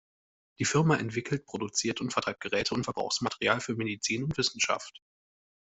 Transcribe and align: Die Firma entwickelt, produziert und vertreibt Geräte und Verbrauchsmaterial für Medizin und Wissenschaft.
Die 0.57 0.65
Firma 0.65 0.95
entwickelt, 0.95 1.45
produziert 1.45 2.01
und 2.01 2.11
vertreibt 2.11 2.39
Geräte 2.41 2.73
und 2.73 2.85
Verbrauchsmaterial 2.85 3.61
für 3.61 3.75
Medizin 3.75 4.23
und 4.23 4.35
Wissenschaft. 4.35 4.99